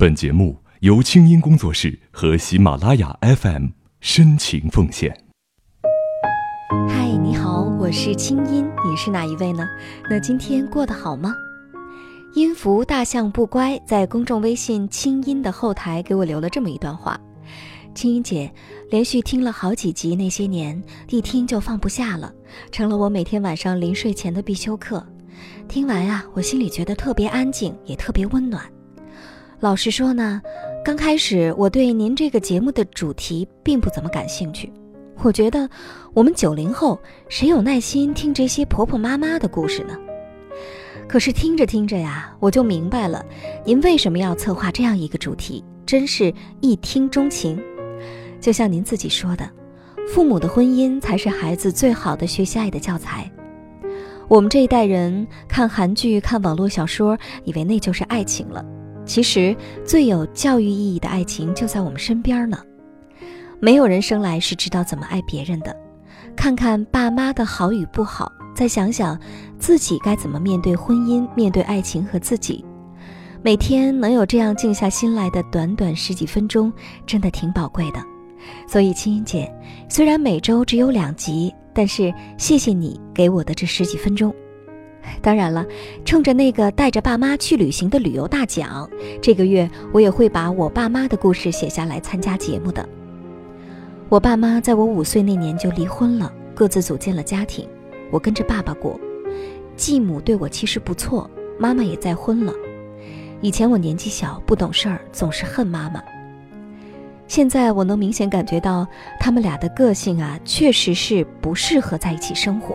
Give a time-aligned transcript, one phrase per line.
[0.00, 5.24] 本节目由清音工作室和喜马拉雅 FM 深情奉献。
[6.88, 9.66] 嗨，你好，我是清音，你是哪一位呢？
[10.08, 11.34] 那今天过得好吗？
[12.36, 17.20] 音符大象不乖在公众微信清音的后台给我留了这么一段话：
[17.92, 18.54] 清音姐，
[18.92, 22.32] 连续听了好几集，那些年一听就放不下了，
[22.70, 25.04] 成了我每天晚上临睡前的必修课。
[25.66, 28.62] 听完啊，我心里觉得特别安静，也特别温暖。
[29.60, 30.40] 老实说呢，
[30.84, 34.72] 刚开始我对您这个节目的主题并不怎么感兴趣。
[35.20, 35.68] 我觉得
[36.14, 36.96] 我们九零后
[37.28, 39.96] 谁有耐心听这些婆婆妈妈的故事呢？
[41.08, 43.24] 可是听着听着呀，我就明白了，
[43.64, 47.60] 您为什么要策划这样一个主题，真是一听钟情。
[48.40, 49.50] 就像您自己说的，
[50.06, 53.28] 父母的婚姻才是孩子最好的学习爱的教材。
[54.28, 58.64] 我们这一代人看韩剧、看网络小说，以为那就是爱情了。
[59.08, 62.62] 其实最有教育意义的爱情就在我们身边呢。
[63.58, 65.74] 没有人生来是知道怎么爱别人的。
[66.36, 69.18] 看看爸妈的好与不好，再想想
[69.58, 72.64] 自己该怎么面对婚姻、面对爱情和自己。
[73.42, 76.72] 每天能有这样静下心来的短短十几分钟，
[77.06, 78.00] 真的挺宝贵的。
[78.68, 79.52] 所以青音姐，
[79.88, 84.32] 虽然每周只有两集，但是谢谢你给我的这十几分钟。
[85.20, 85.66] 当然了，
[86.04, 88.88] 冲着那个带着爸妈去旅行的旅游大奖，
[89.20, 92.88] 这个月我也会把我爸妈的故事写下来参加节目的。
[94.08, 97.68] 我爸妈在我五岁那年就离婚了，各自组建了家庭，
[98.10, 98.98] 我跟着爸爸过。
[99.76, 102.52] 继母对我其实不错，妈妈也再婚了。
[103.40, 106.02] 以前我年纪小不懂事儿，总是恨妈妈。
[107.28, 108.86] 现在我能明显感觉到
[109.20, 112.74] 他们俩的个性啊，确实是不适合在一起生活。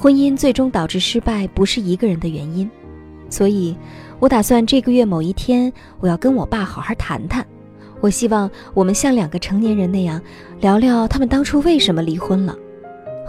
[0.00, 2.70] 婚姻最终导致失败，不是一个人的原因，
[3.28, 3.76] 所以，
[4.18, 7.46] 我打算这个月某一天，我要跟我爸好好谈谈。
[8.00, 10.18] 我希望我们像两个成年人那样，
[10.58, 12.56] 聊聊他们当初为什么离婚了。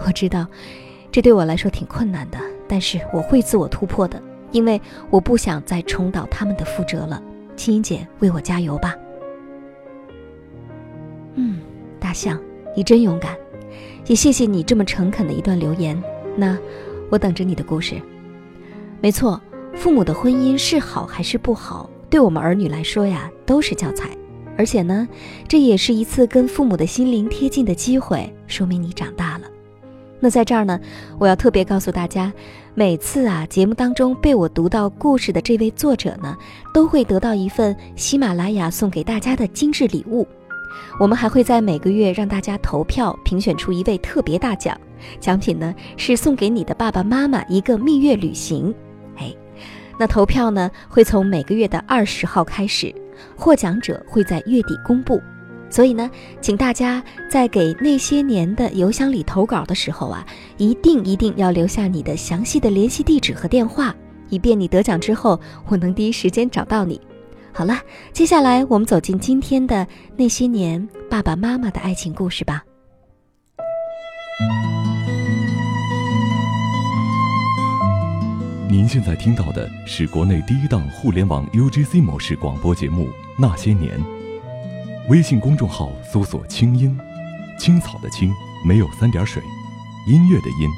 [0.06, 0.46] 我知道，
[1.10, 4.18] 这对我来说挺困难的，但是我会自我突破的，
[4.50, 4.80] 因为
[5.10, 7.22] 我不想再重蹈他们的覆辙了。
[7.54, 8.96] 青音姐，为我加油吧！
[11.34, 11.60] 嗯，
[12.00, 12.40] 大象，
[12.74, 13.36] 你真勇敢，
[14.06, 16.02] 也谢谢你这么诚恳的一段留言。
[16.36, 16.58] 那，
[17.10, 18.00] 我等着你的故事。
[19.00, 19.40] 没错，
[19.74, 24.08] 父母的婚姻是好还是不好，对我们儿女来说呀，都是教材。
[24.56, 25.08] 而且呢，
[25.48, 29.46] 这也是一次跟父母的心灵贴近的机会，说明你长大了。
[30.20, 30.78] 那在这儿呢，
[31.18, 32.32] 我要特别告诉大家，
[32.74, 36.36] 每次啊节目当中被我读到故事的这位作者呢，
[36.72, 40.28] 都会得到一份喜马拉雅送给大家的精致礼物。
[40.98, 44.78] 我们还会在每个月让大家投票评选出一位特别大奖。
[45.18, 48.72] 奖品呢是送给你的爸爸妈妈一个蜜月旅行，
[49.16, 49.34] 哎，
[49.98, 52.94] 那投票呢会从每个月的二十号开始，
[53.34, 55.20] 获奖者会在月底公布，
[55.68, 56.08] 所以呢，
[56.40, 60.24] 请大家在给那些年的邮箱里投稿的时候啊，
[60.56, 63.92] 一定一定要留下你的详细的联系地址和电话，
[64.28, 67.00] 以便你得奖之后我能第一时间找到你。
[67.54, 67.78] 好了，
[68.12, 69.86] 接下来我们走进今天的
[70.16, 72.64] 那些年爸爸妈妈的爱情故事吧。
[78.68, 83.04] 您现在听到的是国内第一档互联网 UGC 模式广播节目
[83.38, 83.98] 《那些年》。
[85.08, 86.98] 微信公众号搜索“青音”，
[87.60, 88.32] 青草的青
[88.66, 89.42] 没有三点水，
[90.08, 90.70] 音乐的音。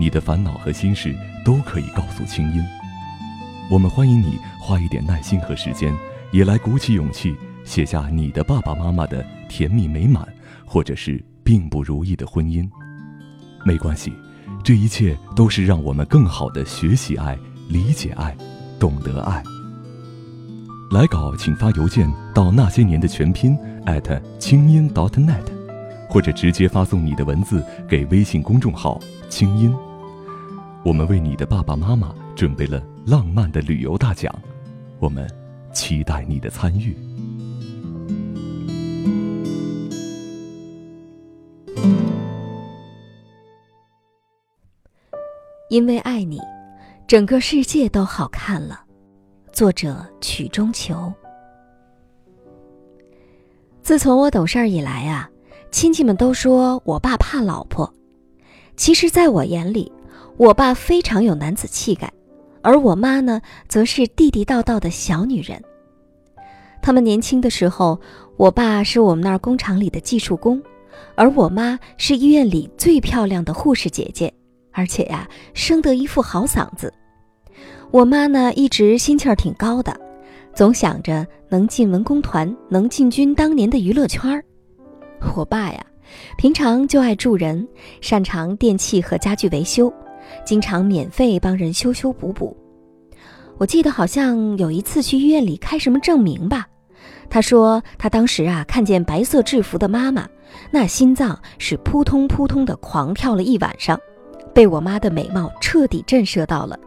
[0.00, 1.14] 你的烦恼和心事
[1.44, 2.60] 都可以告诉青音。
[3.68, 5.92] 我们欢迎你花一点耐心和时间，
[6.30, 7.34] 也来鼓起勇气
[7.64, 10.26] 写下你的爸爸妈妈的甜蜜美满，
[10.64, 12.68] 或者是并不如意的婚姻。
[13.64, 14.12] 没关系。
[14.62, 17.36] 这一切都是让我们更好的学习爱、
[17.68, 18.36] 理解爱、
[18.78, 19.42] 懂得爱。
[20.92, 25.44] 来稿请发邮件到那些年的全拼艾特清音 .dot.net，
[26.08, 29.74] 或者直接发送你的文字给微信公众号“清音”。
[30.84, 34.34] 我们为你的爸爸妈妈准备了浪漫的旅游大奖，
[34.98, 35.30] 我们
[35.72, 36.92] 期待你的参与。
[45.70, 46.40] 因为爱你，
[47.06, 48.84] 整个世界都好看了。
[49.52, 51.12] 作者曲中求。
[53.84, 55.30] 自从我懂事儿以来啊，
[55.70, 57.94] 亲戚们都说我爸怕老婆。
[58.76, 59.92] 其实，在我眼里，
[60.36, 62.12] 我爸非常有男子气概，
[62.66, 65.62] 而我妈呢，则是地地道道的小女人。
[66.82, 68.00] 他们年轻的时候，
[68.36, 70.60] 我爸是我们那儿工厂里的技术工，
[71.14, 74.34] 而我妈是医院里最漂亮的护士姐姐。
[74.72, 76.92] 而且呀，生得一副好嗓子。
[77.92, 79.96] 我妈呢，一直心气儿挺高的，
[80.52, 84.44] 总想着能进文工团，能进军当年的娱乐圈儿。
[85.36, 85.86] 我爸呀，
[86.36, 87.64] 平常就爱助人，
[88.00, 89.92] 擅长电器和家具维修，
[90.44, 92.56] 经常免费帮人修修补补。
[93.58, 96.66] 我记得好像有一次去医院里开什么证明吧，
[97.30, 100.28] 他说他当时啊看见白色制服的妈妈，
[100.70, 103.98] 那心脏是扑通扑通的狂跳了一晚上，
[104.52, 106.78] 被我妈的美貌彻底震慑到了。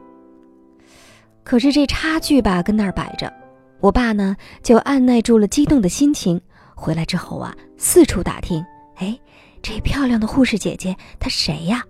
[1.43, 3.31] 可是这差距吧，跟那儿摆着。
[3.79, 6.39] 我爸呢，就按耐住了激动的心情，
[6.75, 8.63] 回来之后啊，四处打听，
[8.97, 9.17] 哎，
[9.63, 11.83] 这漂亮的护士姐姐她谁呀？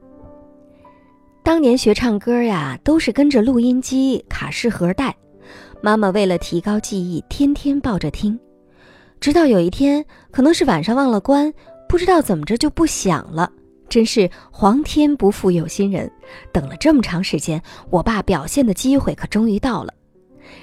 [1.50, 5.16] 当年学唱歌呀，都是跟着录音机、卡式盒带，
[5.82, 8.40] 妈妈为了提高记忆，天天抱着听，
[9.20, 11.52] 直到有一天，可能是晚上忘了关，
[11.88, 13.52] 不知道怎么着就不响了，
[13.90, 16.08] 真是皇天不负有心人，
[16.52, 17.60] 等了这么长时间，
[17.90, 19.92] 我爸表现的机会可终于到了。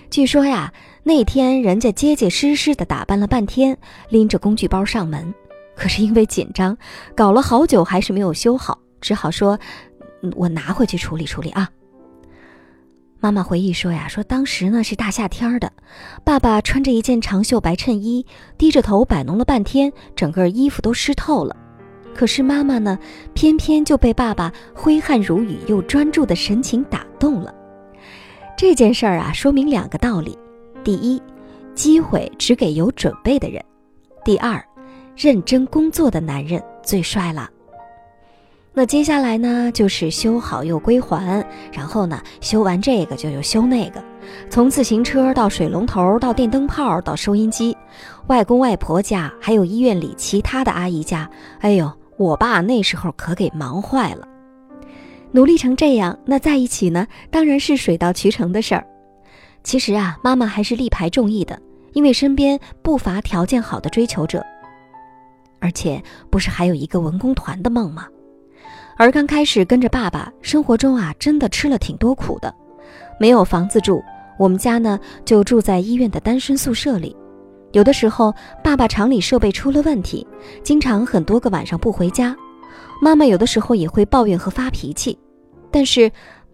[0.09, 0.73] 据说呀。
[1.03, 3.77] 那天人家结结实实的打扮了半天，
[4.09, 5.35] 拎着工具包上门，
[5.75, 6.79] 可是因为紧张，
[7.17, 9.59] 搞了好久还是没有修好，只好说
[10.37, 11.71] ：“我拿回去处理处理啊。”
[13.19, 15.73] 妈妈回忆说呀：“说当时呢是大夏天的，
[16.23, 18.25] 爸爸穿着一件长袖白衬衣，
[18.59, 21.57] 低着头摆弄了半天，整个衣服都湿透了。
[22.15, 22.99] 可是妈妈呢，
[23.35, 27.55] 偏偏就被爸爸挥汗如雨又专注的神情打动了。
[28.57, 30.39] 这件事儿啊，说明两个道理。”
[30.85, 31.21] 第一，
[31.75, 33.61] 机会只给有准备的人；
[34.25, 34.63] 第二，
[35.17, 37.51] 认真工作的男人最帅了。
[38.79, 41.43] 那接下来呢，就是修好又归还，
[41.73, 44.05] 然后呢，修完这个就又修那个，
[44.51, 47.75] 从自行车到水龙头，到电灯泡，到收音机，
[48.27, 51.27] 外公外婆家，还有医院里其他的阿姨家，
[51.61, 54.29] 哎呦，我爸那时候可给忙坏了。
[55.33, 58.87] 努力成这样，那在一起呢，当然是水到渠成的事儿。
[59.65, 61.59] 其实啊，妈妈还是力排众议的，
[61.95, 64.45] 因为身边不乏条件好的追求者，
[65.61, 68.07] 而且不是还有一个文工团的梦吗？
[68.97, 72.55] 而刚开始跟着爸爸，生活中啊，真的吃了挺多苦的，
[73.21, 74.03] 没有房子住，
[74.39, 77.15] 我们家呢就住在医院的单身宿舍里。
[77.73, 78.35] 有的时候，
[78.65, 80.27] 爸爸厂里设备出了问题，
[80.63, 82.35] 经常很多个晚上不回家，
[83.03, 85.19] 妈妈有的时候也会抱怨和发脾气，
[85.71, 86.11] 但是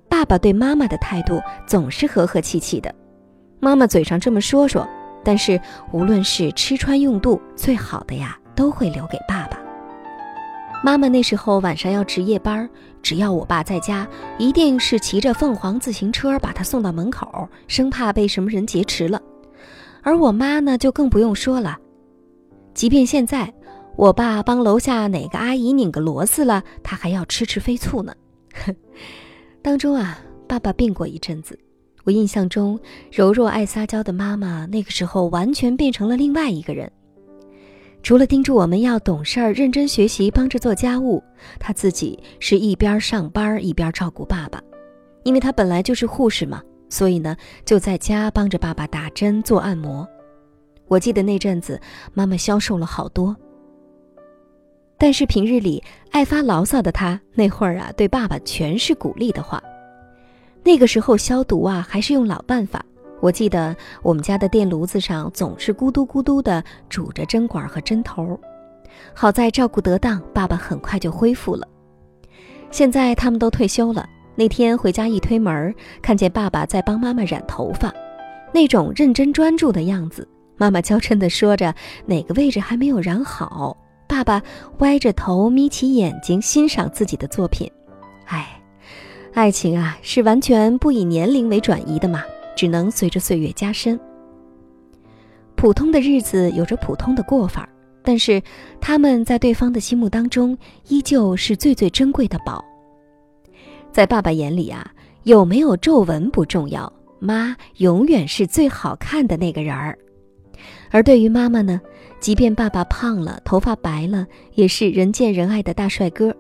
[0.09, 2.93] 爸爸对妈妈的态度总是和和气气的。
[3.61, 4.89] 妈妈嘴上这么说说，
[5.23, 5.61] 但是
[5.93, 9.62] 无论是吃穿用度，最好的呀都会留给爸爸。
[10.85, 12.69] 妈妈那时候晚上要值夜班，
[13.03, 14.07] 只要我爸在家，
[14.37, 19.23] 一定是骑着凤凰自行车把他送到门口，生怕被什么人劫持了。
[20.03, 21.79] 而我妈呢，就更不用说了，
[22.75, 23.55] 即便现在
[23.95, 28.13] 我爸帮楼下哪个阿姨拧个螺丝了，她还要吃吃飞醋呢。
[29.63, 30.19] 当中啊，
[30.49, 31.57] 爸爸病过一阵子。
[32.03, 32.77] 我印象中，
[33.13, 36.91] 柔弱爱撒娇的妈妈那个时候完全变成了另外一个人。
[38.03, 41.23] 除了叮嘱我们要懂事儿、认真学习、帮着做家务，
[41.61, 44.61] 她自己是一边上班一边照顾爸爸。
[45.23, 50.07] 因为她本来就是护士嘛，所以呢就在家帮着爸爸打针、做按摩。
[50.89, 51.81] 我记得那阵子
[52.13, 53.35] 妈妈消瘦了好多。
[54.99, 59.63] 但是平日里爱发牢骚的她，那会儿啊对爸爸全是鼓励的话。
[60.65, 62.85] 那个时候消毒啊，还是用老办法。
[63.23, 68.39] 我记得我们家的电炉子上总是咕嘟咕嘟的煮着针管和针头。
[69.15, 71.65] 好在照顾得当，爸爸很快就恢复了。
[72.73, 74.05] 现在他们都退休了。
[74.35, 77.95] 那天回家一推门，看见爸爸在帮妈妈染头发，
[78.53, 80.27] 那种认真专注的样子。
[80.57, 81.73] 妈妈娇嗔地说着
[82.07, 83.77] 哪个位置还没有染好，
[84.09, 84.43] 爸爸
[84.79, 87.71] 歪着头眯起眼睛欣赏自己的作品。
[88.27, 88.59] 哎。
[89.35, 92.23] 爱情啊，是完全不以年龄为转移的嘛，
[92.63, 93.99] 只能随着岁月加深。
[95.57, 97.69] 普通的日子有着普通的过法，
[98.05, 98.41] 但是
[98.81, 102.65] 他们在对方的心目当中依旧是最最珍贵的宝。
[103.91, 104.89] 在爸爸眼里啊，
[105.25, 109.99] 有没有皱纹不重要，妈永远是最好看的那个人儿。
[110.93, 111.81] 而对于妈妈呢，
[112.21, 116.33] 即便爸爸胖了，头发白了，也是人见人爱的大帅哥。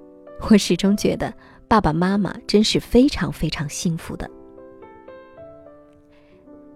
[0.48, 1.34] 我始终觉得。
[1.66, 4.30] 爸爸妈妈真是非常非常幸福的。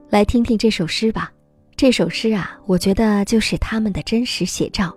[0.09, 1.33] 来听听这首诗吧，
[1.75, 4.97] 这首诗啊，我觉得就是他们的真实写照。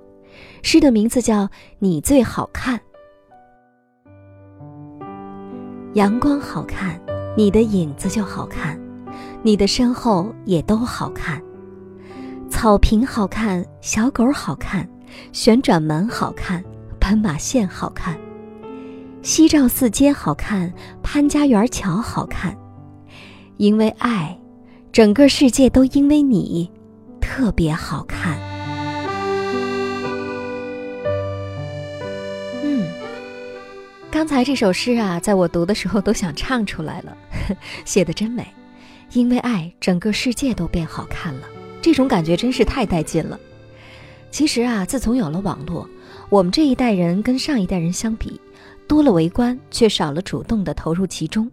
[0.62, 1.46] 诗的名字叫
[1.80, 2.80] 《你最好看》。
[5.96, 7.02] 阳光好看，
[7.36, 8.80] 你的影子就好看，
[9.42, 11.42] 你的身后也都好看。
[12.48, 14.88] 草坪好看，小狗好看，
[15.32, 16.64] 旋转门好看，
[17.00, 18.16] 斑马线好看。
[19.24, 22.56] 西照寺街好看，潘家园桥好看，
[23.58, 24.38] 因为爱，
[24.92, 26.70] 整个世界都因为你
[27.22, 28.40] 特别好看。
[32.64, 32.88] 嗯，
[34.10, 37.16] 刚才这首诗啊，在我读的时候都想唱出来了，
[37.86, 38.46] 写的真美。
[39.14, 41.42] 因为爱，整个世界都变好看了，
[41.82, 43.40] 这种感觉真是太带劲了。
[44.32, 45.88] 其实啊，自从有了网络，
[46.30, 48.42] 我们这一代人跟上一代人相比，
[48.88, 51.50] 多了围观，却少了主动的投入其中。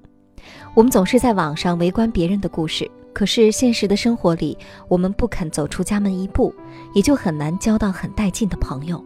[0.74, 4.58] 我们总是在网上围观别人的故事，可是现实的生活里，
[4.88, 6.54] 我们不肯走出家门一步，
[6.92, 9.02] 也就很难交到很带劲的朋友。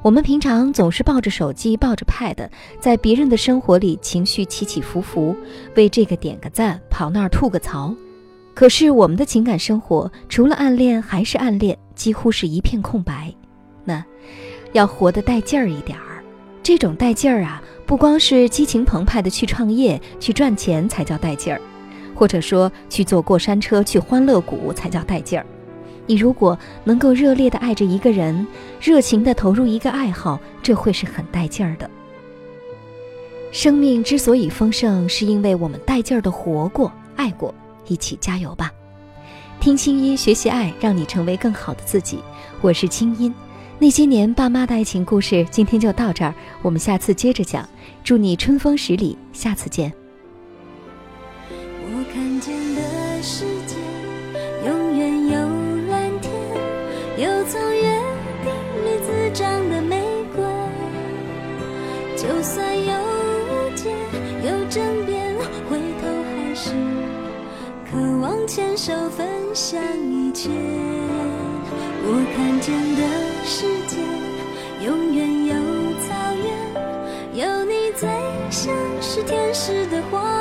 [0.00, 2.48] 我们平常总是抱着手机，抱着 Pad，
[2.80, 5.36] 在别人的生活里情绪起起伏伏，
[5.76, 7.94] 为这个点个赞，跑那儿吐个槽。
[8.54, 13.30] 可是我们的情感生活除了暗恋还是暗恋，几乎是一片空白。
[13.84, 14.02] 那
[14.72, 16.24] 要活得带劲儿一点儿，
[16.62, 21.60] 这种带劲儿啊，不光是激情澎湃的 去创业、去赚钱才叫带劲儿，
[22.18, 25.46] 或者说去坐过山车、去欢乐谷才叫带劲儿。
[26.04, 28.44] 你如果能够热烈的爱着一个人，
[28.80, 31.88] 热情的投入一个爱好，这会是很带劲儿的。
[33.52, 37.54] 生命之所以丰盛，是因为我们带劲儿的活过、爱过。
[37.86, 38.72] 一起加油吧！
[39.60, 42.18] 听清音，学习爱，让你成为更好的自己。
[42.60, 43.32] 我是清音。
[43.78, 47.66] 那些年爸妈的爱情故事，今天就到这儿，我们下次接着讲。
[48.02, 50.07] 祝你春风十里，下次见。
[68.48, 69.78] 牵手分享
[70.10, 70.48] 一切。
[72.02, 73.02] 我看见的
[73.44, 73.98] 世界，
[74.82, 75.54] 永远有
[76.00, 78.08] 草原，有你最
[78.50, 80.37] 像是天使的花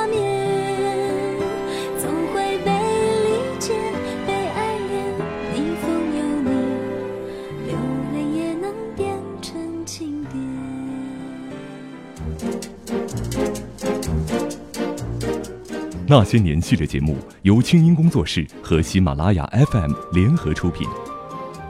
[16.10, 20.88] 那些年系列节目由清音工作室和喜马拉雅 FM 联合出品，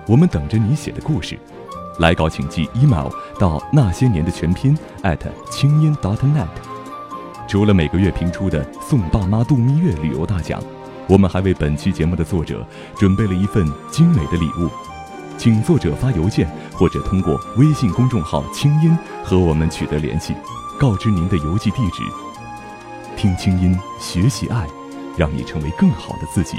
[0.08, 1.36] 我们等着你写的故事，
[1.98, 4.77] 来稿请寄 email 到那些年的全拼
[5.50, 6.46] 清音 .dot.net。
[7.48, 10.62] 除了每个月评出的送爸妈度蜜月旅游大奖，
[11.08, 12.63] 我们还为本期节目的作者
[12.96, 14.70] 准备了一份精美的礼物，
[15.36, 20.36] 请作者发邮件或者通过微信公众号清音和我们取得联系，
[20.79, 22.03] 告知您的邮寄地址。
[23.17, 24.67] 听清音，学习爱，
[25.17, 26.57] 让你成为更好的自己。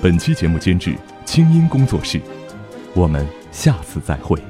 [0.00, 2.22] 本期节目监制清音工作室，
[2.94, 4.40] 我们下次再会。